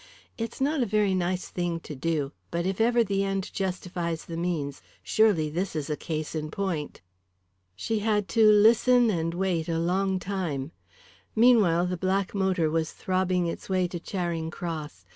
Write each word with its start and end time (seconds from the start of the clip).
It's 0.35 0.59
not 0.59 0.81
a 0.81 0.87
very 0.87 1.13
nice 1.13 1.49
thing 1.49 1.79
to 1.81 1.93
do, 1.95 2.31
but 2.49 2.65
if 2.65 2.81
ever 2.81 3.03
the 3.03 3.23
end 3.23 3.53
justifies 3.53 4.25
the 4.25 4.35
means, 4.35 4.81
surely 5.03 5.47
this 5.47 5.75
is 5.75 5.91
a 5.91 5.95
case 5.95 6.33
in 6.33 6.49
point." 6.49 7.01
She 7.75 7.99
had 7.99 8.27
to 8.29 8.51
listen 8.51 9.11
and 9.11 9.35
wait 9.35 9.69
a 9.69 9.77
long 9.77 10.17
time. 10.17 10.71
Meanwhile 11.35 11.85
the 11.85 11.97
black 11.97 12.33
motor 12.33 12.67
was 12.67 12.91
throbbing 12.93 13.45
its 13.45 13.69
way 13.69 13.87
to 13.89 13.99
Charing 13.99 14.49
Cross. 14.49 15.05